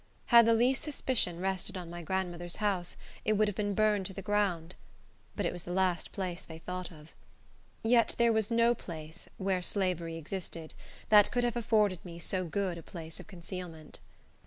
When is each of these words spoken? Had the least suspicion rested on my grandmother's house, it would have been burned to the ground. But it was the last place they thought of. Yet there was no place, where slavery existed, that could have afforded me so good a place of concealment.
Had 0.33 0.47
the 0.47 0.55
least 0.55 0.81
suspicion 0.81 1.39
rested 1.39 1.77
on 1.77 1.91
my 1.91 2.01
grandmother's 2.01 2.55
house, 2.55 2.97
it 3.23 3.33
would 3.33 3.47
have 3.47 3.53
been 3.55 3.75
burned 3.75 4.07
to 4.07 4.13
the 4.13 4.23
ground. 4.23 4.73
But 5.35 5.45
it 5.45 5.53
was 5.53 5.61
the 5.61 5.71
last 5.71 6.11
place 6.11 6.41
they 6.41 6.57
thought 6.57 6.89
of. 6.91 7.09
Yet 7.83 8.15
there 8.17 8.33
was 8.33 8.49
no 8.49 8.73
place, 8.73 9.29
where 9.37 9.61
slavery 9.61 10.17
existed, 10.17 10.73
that 11.09 11.29
could 11.29 11.43
have 11.43 11.55
afforded 11.55 12.03
me 12.03 12.17
so 12.17 12.43
good 12.45 12.79
a 12.79 12.81
place 12.81 13.19
of 13.19 13.27
concealment. 13.27 13.99